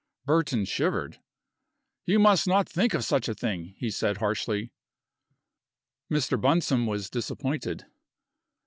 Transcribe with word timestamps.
Burton 0.25 0.65
shivered. 0.65 1.19
"You 2.07 2.17
must 2.17 2.47
not 2.47 2.67
think 2.67 2.95
of 2.95 3.05
such 3.05 3.29
a 3.29 3.35
thing!" 3.35 3.75
he 3.77 3.91
said, 3.91 4.17
harshly. 4.17 4.71
Mr. 6.11 6.41
Bunsome 6.41 6.87
was 6.87 7.07
disappointed. 7.07 7.85